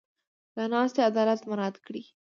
د 0.55 0.57
ناستې 0.71 0.99
عدالت 1.09 1.41
مراعت 1.49 1.75
کړي. 1.85 2.03